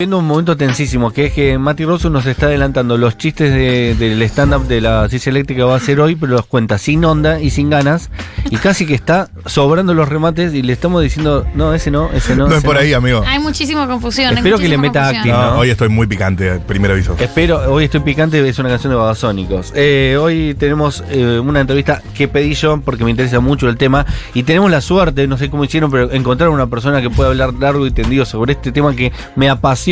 [0.00, 3.94] Viendo un momento tensísimo, que es que Mati Rosso nos está adelantando los chistes de-
[3.98, 7.38] del stand-up de la silla eléctrica va a ser hoy, pero los cuenta sin onda
[7.38, 8.08] y sin ganas,
[8.48, 12.34] y casi que está sobrando los remates y le estamos diciendo, no, ese no, ese
[12.34, 12.44] no.
[12.46, 13.22] No es ese por ahí, amigo.
[13.26, 14.28] Hay muchísima confusión.
[14.30, 15.58] hay Espero que le meta acting, No, ¿no?
[15.58, 17.14] hoy estoy muy picante, primer aviso.
[17.20, 19.70] Espero, hoy estoy picante, es una canción de Babasónicos.
[19.76, 24.06] Eh, hoy tenemos eh, una entrevista que pedí yo porque me interesa mucho el tema
[24.32, 27.52] y tenemos la suerte, no sé cómo hicieron, pero encontrar una persona que pueda hablar
[27.52, 29.89] largo y tendido sobre este tema que me apasiona,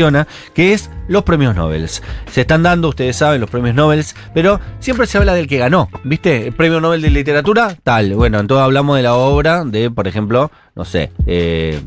[0.55, 1.89] que es los premios Nobel.
[1.89, 5.89] Se están dando, ustedes saben, los premios Nobel, pero siempre se habla del que ganó,
[6.05, 6.49] ¿viste?
[6.49, 8.15] El premio Nobel de literatura, tal.
[8.15, 11.81] Bueno, entonces hablamos de la obra de, por ejemplo, no sé, eh,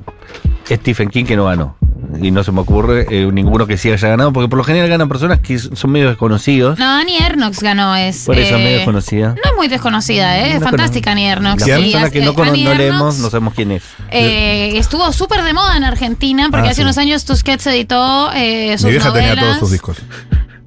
[0.69, 1.80] Stephen King que no ganó.
[2.19, 4.89] Y no se me ocurre eh, ninguno que sí haya ganado, porque por lo general
[4.89, 6.77] ganan personas que son medio desconocidos.
[6.79, 7.95] No, Annie Ernox ganó.
[7.95, 9.27] Es, Por eso es eh, medio desconocida.
[9.29, 10.55] No es muy desconocida, ¿eh?
[10.57, 11.65] Es fantástica Annie Ernox.
[11.67, 13.83] La Y persona que no, eh, cono- Annie no leemos, Ernox, no sabemos quién es.
[14.09, 16.81] eh, estuvo súper de moda en Argentina porque Ah, hace sí.
[16.83, 19.45] unos años Tusquets editó eh, sus Mi vieja tenía novelas.
[19.45, 19.97] todos sus discos.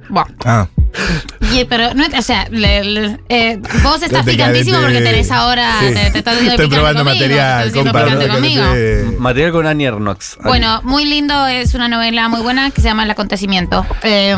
[0.08, 0.66] Bueno, Ah,
[1.52, 5.86] y- pero no, o sea, le- le- eh, vos estás picantísimo porque tenés ahora, Sí.
[5.94, 8.34] te, te estás diciendo Estoy picante probando conmigo, te material, estás diciendo compa, picante no,
[8.34, 9.20] conmigo.
[9.20, 10.38] Material con Annie Ernox.
[10.44, 13.86] Bueno, muy lindo, es una novela muy buena que se llama El Acontecimiento.
[14.02, 14.36] Eh,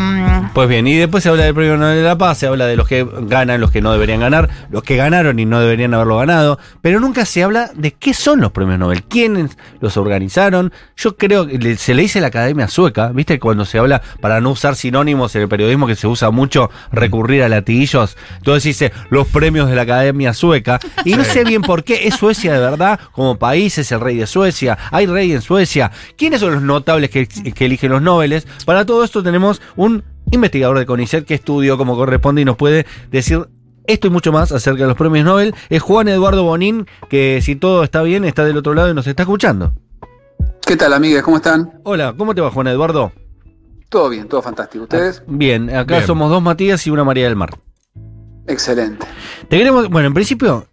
[0.55, 2.77] Pues bien, y después se habla del premio Nobel de la Paz, se habla de
[2.77, 6.19] los que ganan, los que no deberían ganar, los que ganaron y no deberían haberlo
[6.19, 10.73] ganado, pero nunca se habla de qué son los premios Nobel, quiénes los organizaron.
[10.97, 13.39] Yo creo que le- se le dice la Academia Sueca, ¿viste?
[13.39, 16.46] Cuando se habla, para no usar sinónimos en el periodismo que se usa mucho,
[16.93, 21.63] recurrir a latiguillos, entonces dice los premios de la Academia Sueca, y no sé bien
[21.63, 25.33] por qué, es Suecia de verdad, como país es el rey de Suecia, hay rey
[25.33, 28.47] en Suecia, ¿quiénes son los notables que, que eligen los Nobeles?
[28.65, 32.87] Para todo esto tenemos un investigador de CONICET que estudió como corresponde y nos puede
[33.11, 33.47] decir
[33.87, 35.55] esto y mucho más acerca de los premios Nobel.
[35.69, 39.07] Es Juan Eduardo Bonín, que si todo está bien, está del otro lado y nos
[39.07, 39.73] está escuchando.
[40.67, 41.23] ¿Qué tal, amigas?
[41.23, 41.81] ¿Cómo están?
[41.85, 43.13] Hola, ¿cómo te va Juan Eduardo?
[43.89, 44.85] Todo bien, todo fantástico.
[44.85, 45.23] ¿Ustedes?
[45.27, 46.07] Bien, acá Bien.
[46.07, 47.51] somos dos Matías y una María del Mar.
[48.47, 49.07] Excelente.
[49.49, 50.67] Te queremos, bueno, en principio,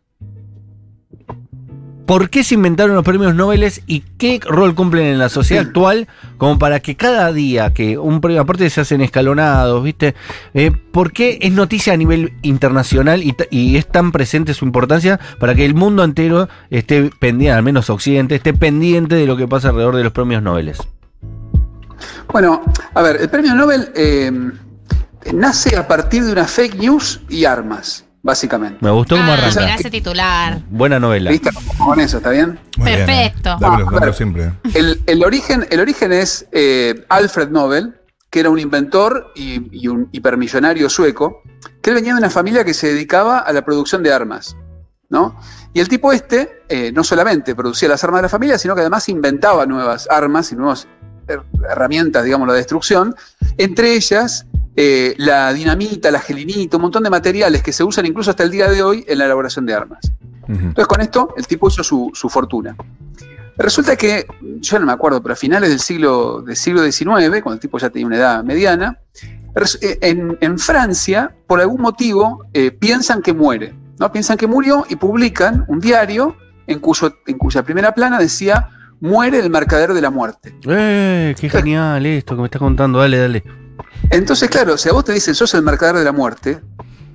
[2.06, 6.08] ¿por qué se inventaron los premios Nobel y qué rol cumplen en la sociedad actual
[6.38, 10.16] como para que cada día que un premio, aparte se hacen escalonados, ¿viste?
[10.54, 15.20] Eh, ¿Por qué es noticia a nivel internacional y, y es tan presente su importancia
[15.40, 19.48] para que el mundo entero esté pendiente, al menos Occidente, esté pendiente de lo que
[19.48, 20.74] pasa alrededor de los premios Nobel?
[22.32, 24.32] Bueno, a ver, el premio Nobel eh,
[25.34, 28.78] nace a partir de una fake news y armas, básicamente.
[28.82, 29.62] Me gustó cómo ah, arranca.
[29.62, 30.60] mirá ese titular.
[30.70, 31.32] Buena novela.
[31.32, 31.50] ¿Viste?
[31.78, 32.60] Con eso, ¿está bien?
[32.78, 33.06] muy bien, eh.
[33.06, 33.58] Perfecto.
[33.60, 34.14] Dámelo, Ah, dámelo claro.
[34.14, 34.44] siempre.
[34.46, 34.52] eh.
[34.74, 37.96] El, el origen, el origen es eh, Alfred Nobel,
[38.30, 41.42] que era un inventor y, y un hipermillonario sueco,
[41.82, 44.56] que él venía de una familia que se dedicaba a la producción de armas.
[45.10, 45.38] ¿no?
[45.74, 48.82] Y el tipo este eh, no solamente producía las armas de la familia, sino que
[48.82, 51.13] además inventaba nuevas armas y nuevas her-
[51.70, 53.16] herramientas, digamos, de destrucción,
[53.58, 54.46] entre ellas
[54.76, 58.52] eh, la dinamita, la gelinita, un montón de materiales que se usan incluso hasta el
[58.52, 60.12] día de hoy en la elaboración de armas.
[60.48, 62.76] Entonces con esto el tipo hizo su, su fortuna.
[63.58, 67.06] Resulta que, yo no me acuerdo, pero a finales del siglo, del siglo XIX,
[67.42, 68.98] cuando el tipo ya tenía una edad mediana,
[69.82, 73.76] eh, en, en Francia, por algún motivo, eh, piensan que muere.
[74.00, 74.12] ¿no?
[74.12, 76.36] Piensan que murió y publican un diario
[76.66, 78.70] en, cuyo, en cuya primera plana decía,
[79.04, 80.56] muere el mercader de la muerte.
[80.66, 81.36] ¡Eh!
[81.38, 83.00] ¡Qué genial esto que me estás contando!
[83.00, 83.44] Dale, dale.
[84.10, 86.62] Entonces, claro, si a vos te dicen, sos el mercader de la muerte,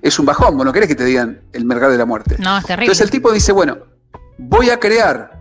[0.02, 2.36] es un bajón, vos no querés que te digan el mercader de la muerte.
[2.40, 2.84] No, es terrible.
[2.86, 3.78] Entonces el tipo dice, bueno,
[4.36, 5.40] voy a crear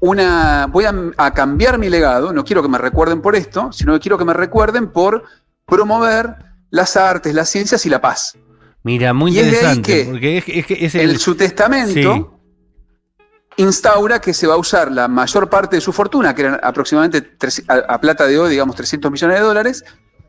[0.00, 3.92] una, voy a, a cambiar mi legado, no quiero que me recuerden por esto, sino
[3.92, 5.24] que quiero que me recuerden por
[5.66, 6.36] promover
[6.70, 8.36] las artes, las ciencias y la paz.
[8.82, 10.04] Mira, muy ¿Y es de ahí interesante.
[10.04, 10.10] qué?
[10.10, 11.18] Porque es, es que es En el.
[11.18, 12.40] su testamento
[13.56, 17.36] instaura que se va a usar la mayor parte de su fortuna, que eran aproximadamente,
[17.68, 19.84] a, a plata de hoy, digamos, 300 millones de dólares,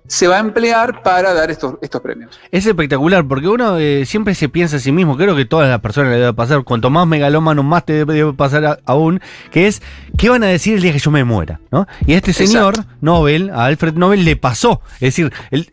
[0.08, 2.40] se va a emplear para dar estos, estos premios.
[2.52, 5.80] Es espectacular, porque uno eh, siempre se piensa a sí mismo, creo que todas las
[5.80, 9.22] personas le debe pasar, cuanto más megalómano, más te debe, pasar a- aún,
[9.52, 9.82] que es,
[10.18, 11.60] ¿qué van a decir el día que yo me muera?
[11.72, 11.88] ¿no?
[12.06, 12.94] Y a este señor, Exacto.
[13.02, 14.82] Nobel, a Alfred Nobel, le pasó.
[14.96, 15.32] Es decir,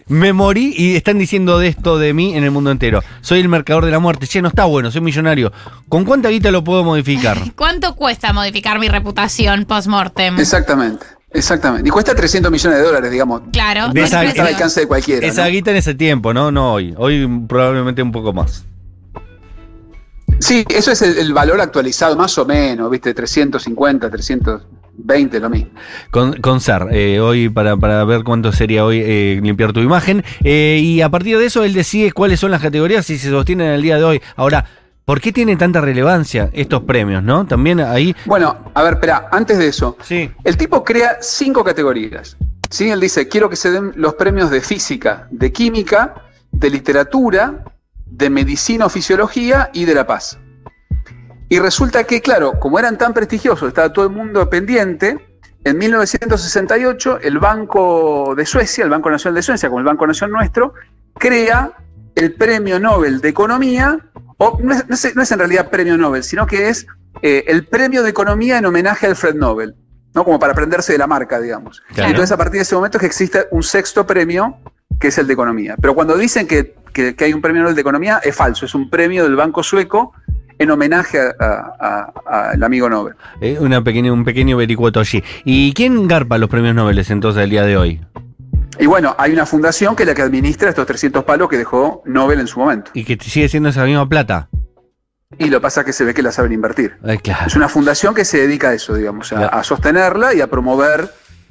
[0.09, 3.03] me morí y están diciendo de esto de mí en el mundo entero.
[3.21, 4.27] Soy el mercador de la muerte.
[4.27, 5.53] Che, no está bueno, soy millonario.
[5.89, 7.39] ¿Con cuánta guita lo puedo modificar?
[7.57, 10.39] ¿Cuánto cuesta modificar mi reputación post-mortem?
[10.39, 11.89] Exactamente, exactamente.
[11.89, 13.43] Y cuesta 300 millones de dólares, digamos.
[13.53, 13.89] Claro.
[13.93, 15.27] De esa- Está al alcance de cualquiera.
[15.27, 15.51] Esa ¿no?
[15.51, 16.51] guita en ese tiempo, ¿no?
[16.51, 16.95] No hoy.
[16.97, 18.65] Hoy probablemente un poco más.
[20.39, 23.13] Sí, eso es el, el valor actualizado, más o menos, ¿viste?
[23.13, 25.71] 350, 320, lo mismo.
[26.11, 30.25] Con, con SAR, eh, hoy para, para ver cuánto sería hoy eh, limpiar tu imagen.
[30.43, 33.67] Eh, y a partir de eso él decide cuáles son las categorías y se sostienen
[33.69, 34.23] en el día de hoy.
[34.37, 34.65] Ahora,
[35.05, 37.47] ¿por qué tiene tanta relevancia estos premios, no?
[37.47, 38.15] También ahí.
[38.27, 40.31] Bueno, a ver, espera, antes de eso, Sí.
[40.45, 42.37] el tipo crea cinco categorías.
[42.71, 42.91] ¿sí?
[42.91, 46.15] Él dice, quiero que se den los premios de física, de química,
[46.53, 47.65] de literatura,
[48.07, 50.39] de medicina o fisiología y de la paz.
[51.49, 55.19] Y resulta que, claro, como eran tan prestigiosos, estaba todo el mundo pendiente,
[55.65, 60.35] en 1968 el Banco de Suecia, el Banco Nacional de Suecia, como el Banco Nacional
[60.37, 60.75] nuestro,
[61.19, 61.73] crea
[62.15, 63.99] el Premio Nobel de Economía,
[64.43, 66.87] o no es, no es- no es en realidad Premio Nobel, sino que es
[67.23, 69.75] eh, el Premio de Economía en homenaje a Alfred Nobel,
[70.15, 70.25] ¿no?
[70.25, 71.83] Como para aprenderse de la marca, digamos.
[71.95, 72.09] Claro.
[72.11, 74.57] Entonces, a partir de ese momento es que existe un sexto premio,
[74.99, 75.77] que es el de Economía.
[75.81, 78.75] Pero cuando dicen que, que- que hay un premio Nobel de Economía, es falso, es
[78.75, 80.13] un premio del Banco Sueco
[80.59, 81.19] en homenaje
[82.27, 83.15] al amigo Nobel.
[83.41, 85.23] Eh, una pequeña, un pequeño vericueto allí.
[85.45, 88.01] ¿Y quién garpa los premios Nobel entonces el día de hoy?
[88.81, 92.03] Y bueno, hay una fundación que es la que administra estos 300 palos que dejó
[92.07, 92.91] Nobel en su momento.
[92.95, 94.49] Y que sigue siendo esa misma plata.
[95.39, 96.97] Y lo pasa que se ve que la saben invertir.
[97.05, 97.47] Ay, claro.
[97.47, 99.55] Es una fundación que se dedica a eso, digamos, a, Claro.
[99.57, 101.09] a sostenerla y a promover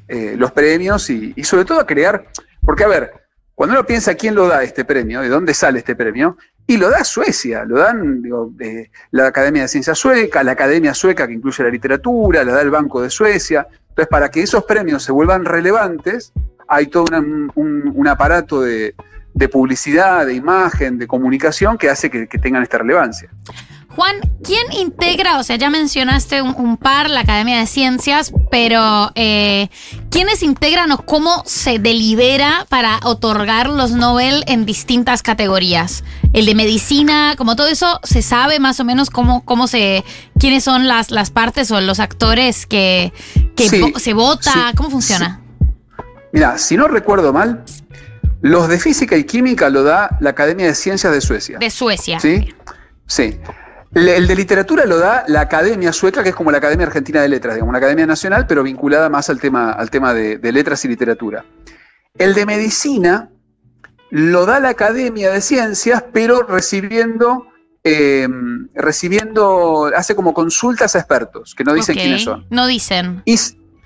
[0.07, 2.25] eh, los premios y, y sobre todo a crear.
[2.61, 3.11] Porque, a ver,
[3.55, 6.89] cuando uno piensa quién lo da este premio, de dónde sale este premio, y lo
[6.89, 11.33] da Suecia, lo dan digo, eh, la Academia de Ciencias Sueca, la Academia Sueca que
[11.33, 13.67] incluye la literatura, la da el Banco de Suecia.
[13.89, 16.31] Entonces, para que esos premios se vuelvan relevantes,
[16.69, 17.05] hay todo
[17.55, 18.95] un, un aparato de,
[19.33, 23.29] de publicidad, de imagen, de comunicación que hace que- que tengan esta relevancia.
[23.89, 25.39] Juan, ¿quién integra?
[25.39, 29.67] O sea, ya mencionaste un, un par, la Academia de Ciencias, pero eh,
[30.11, 36.03] ¿quiénes integran o cómo se delibera para otorgar los Nobel en distintas categorías?
[36.33, 40.05] El de medicina, como todo eso, ¿se sabe más o menos cómo, cómo se,
[40.39, 43.11] quiénes son las, las partes o los actores que,
[43.55, 44.51] que Sí, vo- se vota?
[44.53, 45.41] sí, ¿Cómo funciona?
[46.31, 47.63] Mira, si no recuerdo mal,
[48.41, 51.57] los de física y química lo da la Academia de Ciencias de Suecia.
[51.59, 52.19] De Suecia.
[52.19, 52.53] ¿Sí?
[53.07, 53.39] Sí.
[53.93, 57.29] El de literatura lo da la Academia Sueca, que es como la Academia Argentina de
[57.29, 60.85] Letras, digamos, una academia nacional, pero vinculada más al tema, al tema de, de letras
[60.85, 61.43] y literatura.
[62.15, 63.29] El de medicina
[64.11, 67.47] lo da la Academia de Ciencias, pero recibiendo,
[67.83, 68.27] eh,
[68.75, 72.45] recibiendo, hace como consultas a expertos, que no dicen quiénes son.
[72.49, 73.21] No dicen.
[73.25, 73.37] Y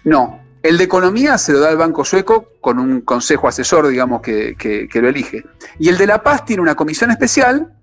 [0.03, 4.21] no, el de economía se lo da al Banco Sueco con un consejo asesor, digamos,
[4.21, 5.43] que, que- lo elige.
[5.77, 7.73] Y el de La Paz tiene una comisión especial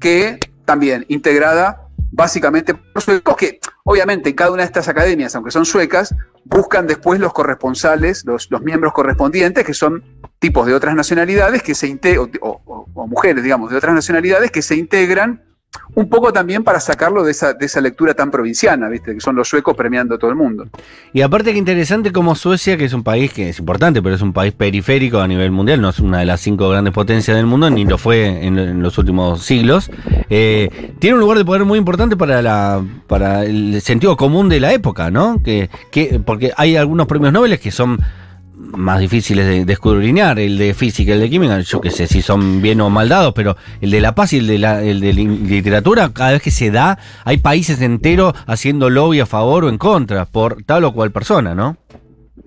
[0.00, 1.80] que también integrada
[2.10, 6.86] básicamente por suecos, que obviamente en cada una de estas academias, aunque son suecas, buscan
[6.86, 10.04] después los corresponsales, los, los miembros correspondientes, que son
[10.38, 11.88] tipos de otras nacionalidades que se
[12.18, 15.42] o- o- o mujeres, digamos, de otras nacionalidades que se integran
[15.94, 19.14] un poco también para sacarlo de esa, de esa lectura tan provinciana, ¿viste?
[19.14, 20.66] Que son los suecos premiando a todo el mundo.
[21.12, 24.22] Y aparte que interesante como Suecia, que es un país que es importante, pero es
[24.22, 27.46] un país periférico a nivel mundial, no es una de las cinco grandes potencias del
[27.46, 29.90] mundo, ni lo fue en, los últimos siglos,
[30.30, 34.60] eh, tiene un lugar de poder muy importante para la para el sentido común de
[34.60, 35.42] la época, ¿no?
[35.42, 38.00] Que, que porque hay algunos premios Nobel que son
[38.56, 42.22] más difíciles de, de escudriñar, el de física, el de química, yo qué sé si
[42.22, 45.00] son bien o mal dados, pero el de la paz y el de la el
[45.00, 49.64] de li- literatura, cada vez que se da, hay países enteros haciendo lobby a favor
[49.64, 51.76] o en contra, por tal o cual persona, ¿no?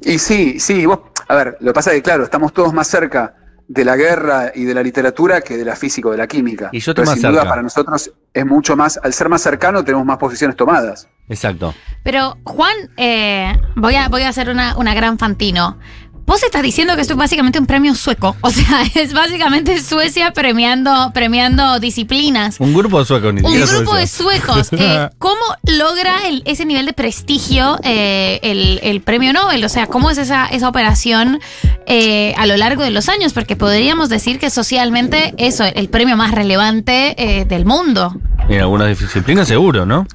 [0.01, 2.87] Y sí, sí, vos, a ver, lo que pasa es que, claro, estamos todos más
[2.87, 3.35] cerca
[3.67, 6.69] de la guerra y de la literatura que de la física o de la química.
[6.71, 10.05] Y yo Pero sin duda para nosotros es mucho más, al ser más cercano tenemos
[10.05, 11.07] más posiciones tomadas.
[11.27, 11.73] Exacto.
[12.03, 15.77] Pero, Juan, eh, voy, a, voy a hacer una, una gran fantino.
[16.25, 18.35] Vos estás diciendo que esto es básicamente un premio sueco.
[18.41, 22.59] O sea, es básicamente Suecia premiando, premiando disciplinas.
[22.59, 24.67] Un grupo de suecos, ni Un grupo de suecos.
[24.73, 29.63] eh, ¿Cómo logra el- ese nivel de prestigio eh, el, el premio Nobel?
[29.63, 31.39] O sea, ¿cómo es esa, esa operación
[31.87, 33.33] eh, a lo largo de los años?
[33.33, 38.15] Porque podríamos decir que socialmente eso, el premio más relevante eh, del mundo.
[38.49, 40.05] En algunas disciplinas seguro, ¿no?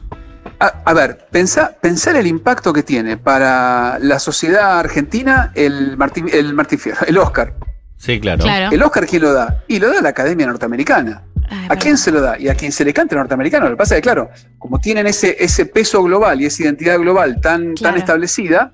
[0.61, 6.29] A, a ver, pensá, pensar el impacto que tiene para la sociedad argentina el Martín,
[6.33, 7.55] el Martín Fierro, el Oscar.
[7.97, 8.43] Sí, claro.
[8.43, 8.71] Claro.
[8.75, 9.63] ¿El Oscar quién lo da?
[9.69, 11.23] Y lo da la Academia Norteamericana.
[11.49, 12.39] Ay, ¿A quién se lo da?
[12.39, 13.67] Y a quien se le cante norteamericano.
[13.67, 16.99] Lo que pasa es que, claro, como tienen ese, ese peso global y esa identidad
[16.99, 17.95] global tan, Claro.
[17.95, 18.73] tan establecida,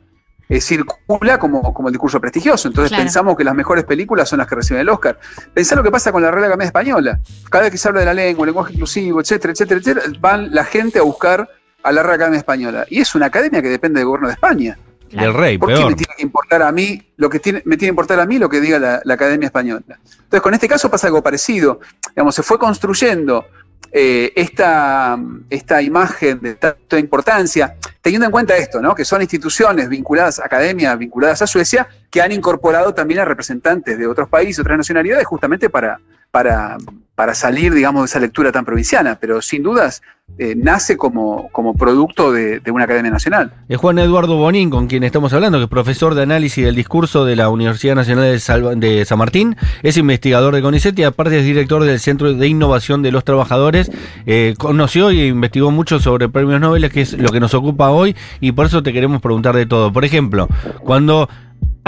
[0.49, 2.69] eh, circula como, como el discurso prestigioso.
[2.69, 3.05] Entonces Claro.
[3.05, 5.19] pensamos que las mejores películas son las que reciben el Oscar.
[5.53, 7.21] Pensá lo que pasa con la Real Academia Española.
[7.51, 10.55] Cada vez que se habla de la lengua, el lenguaje inclusivo, etcétera, etcétera, etcétera, van
[10.55, 11.49] la gente a buscar
[11.83, 12.87] a la Real Academia Española.
[12.89, 14.79] Y es una academia que depende del gobierno de España.
[15.11, 17.89] Del rey, ¿Por qué me tiene que importar a mí lo que tiene, me tiene
[17.89, 19.83] que importar a mí lo que diga la, la Academia Española?
[19.89, 21.81] Entonces, con este caso pasa algo parecido.
[22.11, 23.47] Digamos, se fue construyendo
[23.91, 25.19] eh, esta,
[25.49, 28.95] esta imagen de tanta importancia, teniendo en cuenta esto, ¿no?
[28.95, 34.07] Que son instituciones vinculadas, academias vinculadas a Suecia, que han incorporado también a representantes de
[34.07, 35.99] otros países, otras nacionalidades, justamente para,
[36.31, 36.77] para,
[37.15, 40.03] para salir, digamos, de esa lectura tan provinciana, pero sin dudas
[40.39, 43.53] eh, nace como, como producto de, una academia nacional.
[43.69, 47.25] Es Juan Eduardo Bonín, con quien estamos hablando, que es profesor de análisis del discurso
[47.25, 48.39] de la Universidad Nacional
[48.79, 53.03] de, San Martín, es investigador de CONICET y aparte es director del Centro de Innovación
[53.03, 53.91] de los Trabajadores.
[54.27, 58.15] Eh, conoció y investigó mucho sobre premios Nobel, que es lo que nos ocupa hoy,
[58.39, 59.93] y por eso te queremos preguntar de todo.
[59.93, 60.47] Por ejemplo,
[60.85, 61.29] cuando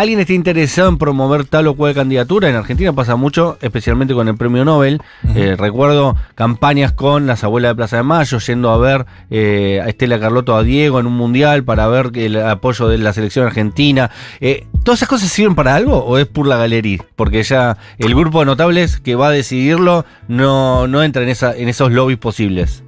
[0.00, 4.28] alguien está interesado en promover tal o cual candidatura, en Argentina pasa mucho, especialmente con
[4.28, 5.02] el premio Nobel.
[5.34, 9.88] Eh, recuerdo campañas con las abuelas de Plaza de Mayo, yendo a ver eh, a
[9.88, 14.10] Estela Carlotto a Diego en un mundial para ver el apoyo de la selección argentina.
[14.40, 17.04] Eh, ¿Todas esas cosas sirven para algo o es por la galería?
[17.14, 21.54] Porque ya el grupo de notables que va a decidirlo no, no entra en, esa,
[21.54, 22.82] en esos lobbies posibles.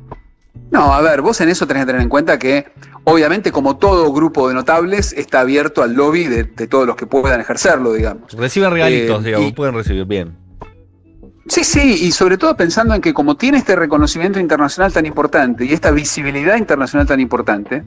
[0.70, 2.66] No, a ver, vos en eso tenés que tener en cuenta que,
[3.04, 7.06] obviamente, como todo grupo de notables, está abierto al lobby de, de todos los que
[7.06, 8.32] puedan ejercerlo, digamos.
[8.32, 10.36] Reciben regalitos, Eh, digamos, y- pueden recibir bien.
[11.48, 15.64] Sí, sí, y sobre todo pensando en que como tiene este reconocimiento internacional tan importante
[15.64, 17.82] y esta visibilidad internacional tan importante,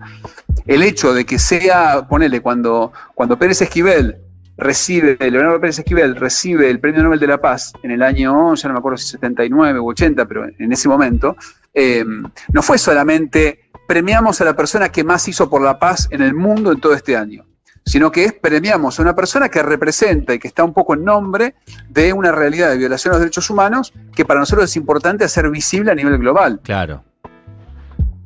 [0.68, 4.18] el hecho de que sea, ponele, cuando, cuando Pérez Esquivel
[4.58, 8.68] recibe, Leonardo Pérez Esquivel recibe el Premio Nobel de la Paz en el año, ya
[8.68, 11.38] no me acuerdo si 79 u 80, pero en ese momento,
[11.76, 12.04] eh,
[12.52, 16.34] no fue solamente premiamos a la persona que más hizo por la paz en el
[16.34, 17.46] mundo en todo este año,
[17.86, 21.04] sino que es premiamos a una persona que representa y que está un poco en
[21.04, 21.54] nombre
[21.90, 25.50] de una realidad de violación a los derechos humanos que para nosotros es importante hacer
[25.52, 26.60] visible a nivel global.
[26.64, 27.04] Claro.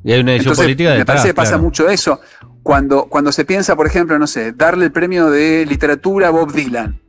[0.03, 1.63] Y hay una decisión Entonces, política me parece que pasa claro.
[1.63, 2.21] mucho eso.
[2.63, 6.53] Cuando, cuando se piensa, por ejemplo, no sé, darle el premio de literatura a Bob
[6.53, 6.99] Dylan.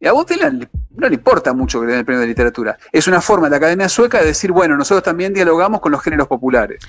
[0.00, 2.26] Y a Bob Dylan le- no le importa mucho que le den el premio de
[2.26, 2.76] literatura.
[2.92, 6.02] Es una forma de la Academia Sueca de decir, bueno, nosotros también dialogamos con los
[6.02, 6.80] géneros populares.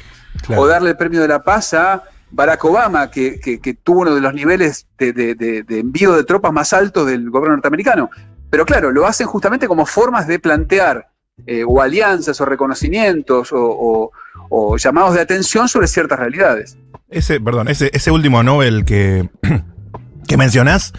[0.45, 0.61] Claro.
[0.63, 4.15] O darle el premio de la paz a Barack Obama, que, que- que tuvo uno
[4.15, 8.09] de los niveles de, de- de- de envío de tropas más altos del gobierno norteamericano.
[8.49, 11.07] Pero claro, lo hacen justamente como formas de plantear
[11.47, 14.11] eh, o alianzas o reconocimientos o, o-
[14.49, 16.77] o llamados de atención sobre ciertas realidades.
[17.09, 19.29] Ese, perdón, ese, ese último Nobel que,
[20.27, 20.93] que mencionás,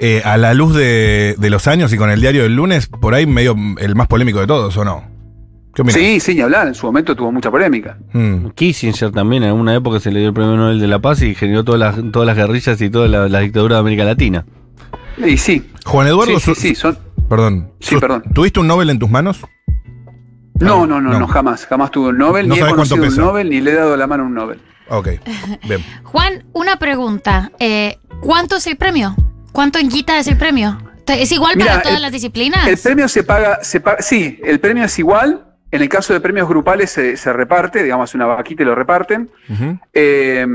[0.00, 3.14] eh, a la luz de, de los años y con el diario del lunes, por
[3.14, 5.04] ahí medio el más polémico de todos, ¿o no?
[5.74, 5.94] ¿Qué opinas?
[6.00, 7.96] Sí, sí, ni hablar, en su momento tuvo mucha polémica.
[8.12, 8.48] Mm.
[8.56, 11.34] Kissinger también en una época se le dio el premio Nobel de la Paz y
[11.36, 14.44] generó todas las, todas las guerrillas y toda la, la dictadura de América Latina.
[15.18, 16.98] Y sí, Juan Eduardo, sí, sí, su- sí, son...
[17.28, 17.70] perdón.
[17.78, 18.24] Sí, Su- perdón.
[18.34, 19.40] ¿Tuviste un Nobel en tus manos?
[20.58, 21.20] No, no, no, No.
[21.20, 23.16] no, jamás, jamás tuve un Nobel, No ni he conocido un.
[23.16, 24.60] Nobel, ni le he dado la mano a un Nobel.
[24.88, 25.08] Ok,
[25.68, 25.84] bien.
[26.02, 27.52] Juan, una pregunta.
[27.60, 29.14] Eh, ¿Cuánto es el premio?
[29.52, 30.80] ¿Cuánto en guita es el premio?
[31.06, 32.68] ¿Es igual Mira, para todas el- las disciplinas?
[32.68, 35.44] El premio se paga, se paga, sí, el premio es igual.
[35.72, 39.30] En el caso de premios grupales se, se reparte, digamos, una vaquita y lo reparten.
[39.92, 40.46] Eh,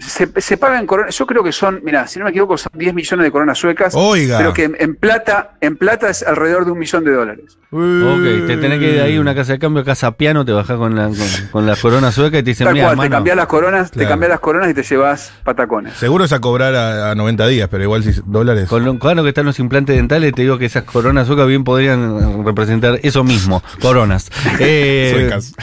[0.00, 2.72] se, se paga en coronas, yo creo que son, mira, si no me equivoco, son
[2.74, 4.38] 10 millones de coronas suecas, Oiga.
[4.38, 7.56] pero que en, en plata, en plata es alrededor de un millón de dólares.
[7.72, 10.50] Ok, te tenés que ir de ahí a una casa de cambio, casa piano, te
[10.52, 11.16] bajás con la, con,
[11.52, 13.98] con la corona sueca y te dicen, Tal mira, cual, te cambias las coronas, te
[14.00, 14.10] Claro.
[14.10, 15.94] cambias las coronas y te llevas patacones.
[15.94, 18.68] Seguro es a cobrar a, a 90 días, pero igual si dólares.
[18.68, 21.62] con lo claro que están los implantes dentales, te digo que esas coronas suecas bien
[21.62, 24.30] podrían representar eso mismo, coronas.
[24.60, 25.54] Eh, Suecas.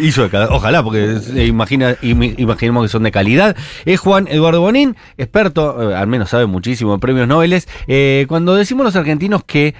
[0.00, 3.56] Y suecas, ojalá, porque imagina, im- imaginemos que son de calidad.
[3.84, 7.62] Es Juan Eduardo Bonín, experto, eh, al menos sabe muchísimo de premios Nobel.
[7.86, 9.74] Eh, cuando decimos los argentinos que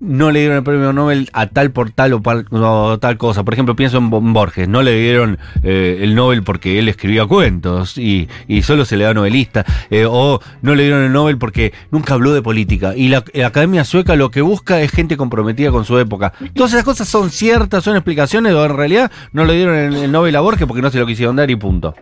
[0.00, 3.44] no le dieron el premio Nobel a tal por tal o, tal cosa.
[3.44, 4.68] Por ejemplo, pienso en Bo- Borges.
[4.68, 9.04] No le dieron eh, el Nobel porque él escribía cuentos y, y solo se le
[9.04, 9.64] da novelista.
[9.90, 12.94] Eh, o no le dieron el Nobel porque nunca habló de política.
[12.96, 16.32] Y la, Academia Sueca lo que busca es gente comprometida con su época.
[16.54, 20.36] Todas esas cosas son ciertas, son explicaciones, o en realidad no le dieron el Nobel
[20.36, 21.94] a Borges porque no se lo quisieron dar y punto.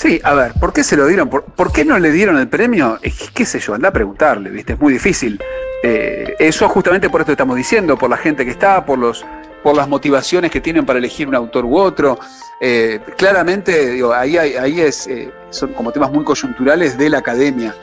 [0.00, 1.28] Sí, a ver, ¿por qué se lo dieron?
[1.28, 3.00] ¿Por, por qué no le dieron el premio?
[3.02, 4.74] Es que, qué sé yo, anda a preguntarle, ¿viste?
[4.74, 5.40] Es muy difícil.
[5.82, 9.24] Eh, eso justamente por esto estamos diciendo, por la gente que está, por los
[9.64, 12.16] por las motivaciones que tienen para elegir un autor u otro.
[12.60, 17.18] Eh, claramente, digo, ahí, hay- ahí es, eh, son como temas muy coyunturales de la
[17.18, 17.74] academia.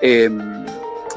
[0.00, 0.30] Eh,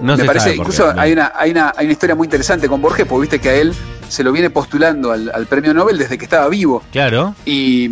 [0.02, 0.56] No me parece, qué.
[0.58, 3.50] incluso hay una, hay, una, hay una historia muy interesante con Borges, porque viste que
[3.50, 3.74] a él
[4.10, 6.84] se lo viene postulando al, al premio Nobel desde que estaba vivo.
[6.92, 7.34] Claro.
[7.46, 7.90] Y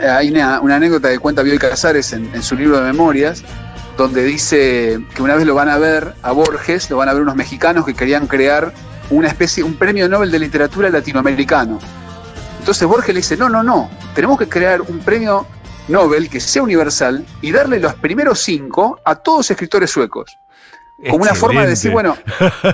[0.00, 3.44] hay una, una anécdota que cuenta Bioy Casares en, en su libro de memorias,
[3.96, 7.22] donde dice que una vez lo van a ver a Borges, lo van a ver
[7.22, 8.72] unos mexicanos que querían crear
[9.10, 11.78] una especie, un premio Nobel de literatura latinoamericano.
[12.58, 15.46] Entonces Borges le dice, no, no, no, tenemos que crear un premio
[15.88, 20.38] Nobel que sea universal y darle los primeros cinco a todos los escritores suecos.
[21.08, 22.16] Como una forma de decir, bueno,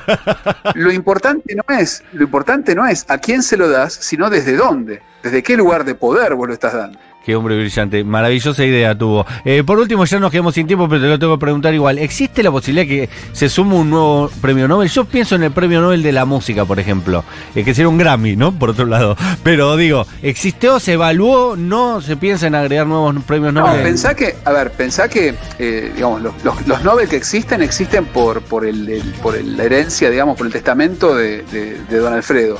[0.75, 4.57] lo importante no es, lo importante no es a quién se lo das, sino desde
[4.57, 6.99] dónde, desde qué lugar de poder vos lo estás dando.
[7.27, 8.05] Qué hombre brillante.
[8.05, 9.27] Maravillosa idea tuvo.
[9.45, 11.99] Eh, por último, ya nos quedamos sin tiempo, pero te lo tengo que preguntar igual.
[11.99, 14.89] ¿Existe la posibilidad que se sume un nuevo premio Nobel?
[14.89, 17.25] Yo pienso en el premio Nobel de la música, por ejemplo.
[17.57, 18.53] Eh, que sería un Grammy, ¿no?
[18.57, 19.17] Por otro lado.
[19.43, 20.79] Pero digo, ¿existió?
[20.79, 21.57] ¿Se evaluó?
[21.57, 23.83] ¿No se piensa en agregar nuevos premios No, Nobel?
[23.83, 28.05] pensá que, a ver, pensá que, eh, digamos, los, los, los Nobel que existen, existen
[28.05, 31.99] por, por, el, el- por el- la herencia, digamos, por el testamento de, de- de
[31.99, 32.57] don Alfredo.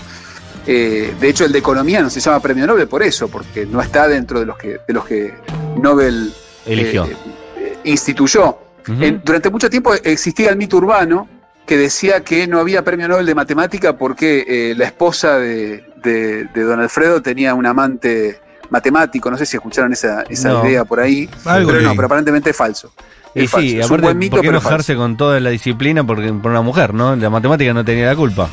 [0.67, 3.81] Eh, de hecho, el de economía no se llama premio Nobel por eso, porque no
[3.81, 5.35] está dentro de los que, de los que
[5.81, 6.33] Nobel
[6.65, 7.05] Eligió.
[7.05, 7.17] eh,
[7.59, 8.59] eh, instituyó.
[9.01, 11.29] En- durante mucho tiempo existía el mito urbano
[11.67, 16.45] que decía que no había premio Nobel de matemática porque eh, la esposa de, de-
[16.45, 19.31] de don Alfredo tenía un amante matemático.
[19.31, 20.67] No sé si escucharon esa, esa No.
[20.67, 21.29] idea por ahí.
[21.45, 22.93] Algo pero no, pero aparentemente es falso.
[23.35, 23.69] Y Es falso.
[23.69, 26.33] sí, es un buen mito, ¿por qué pero es enojarse con toda la disciplina porque,
[26.33, 27.15] por una mujer, no?
[27.17, 28.49] La matemática no tenía la culpa.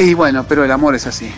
[0.00, 1.30] Y bueno, pero el amor es así.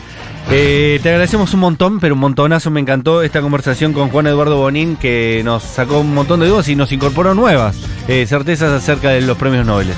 [0.51, 2.71] Eh, te agradecemos un montón, pero un montonazo.
[2.71, 6.69] Me encantó esta conversación con Juan Eduardo Bonín, que nos sacó un montón de dudas
[6.69, 7.77] y nos incorporó nuevas
[8.09, 9.89] eh, certezas acerca de los premios Nobel.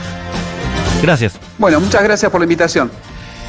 [1.02, 1.38] Gracias.
[1.58, 2.90] Bueno, muchas gracias por la invitación.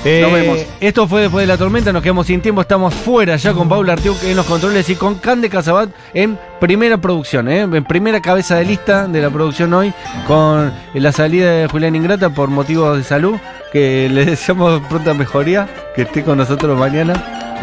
[0.08, 0.60] Eh, Nos vemos.
[0.80, 3.94] Esto fue después de la tormenta, nos quedamos sin tiempo, estamos fuera ya con Paula
[3.94, 7.62] Artiuk en los controles y con Cande Casabat en primera producción, ¿eh?
[7.62, 9.92] en primera cabeza de lista de la producción hoy,
[10.28, 13.36] con la salida de Julián Ingrata por motivos de salud,
[13.74, 17.14] que le deseamos pronta mejoría, que esté con nosotros mañana.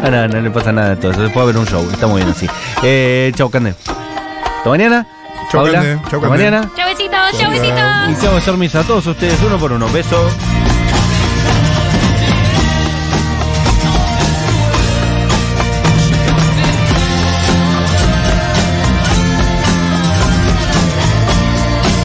[0.03, 1.87] Ah, no, no le pasa nada de todo eso, después va a haber un show,
[1.93, 2.47] está muy bien así.
[2.83, 3.73] Eh, chau, Cande.
[4.57, 5.07] Hasta mañana.
[5.49, 5.79] Chau, Paula.
[5.79, 5.93] Cande.
[5.93, 6.27] Chau, Hasta Cande.
[6.27, 6.69] mañana.
[6.75, 7.79] Chau, besitos, chau, besitos.
[8.11, 9.87] Y se a a todos ustedes uno por uno.
[9.93, 10.17] Beso.